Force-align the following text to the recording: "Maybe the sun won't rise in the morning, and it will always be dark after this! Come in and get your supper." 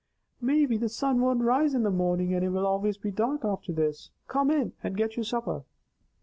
"Maybe 0.41 0.77
the 0.77 0.89
sun 0.89 1.21
won't 1.21 1.43
rise 1.43 1.75
in 1.75 1.83
the 1.83 1.91
morning, 1.91 2.33
and 2.33 2.43
it 2.43 2.49
will 2.49 2.65
always 2.65 2.97
be 2.97 3.11
dark 3.11 3.45
after 3.45 3.71
this! 3.71 4.09
Come 4.27 4.49
in 4.49 4.73
and 4.83 4.97
get 4.97 5.15
your 5.15 5.25
supper." 5.25 5.63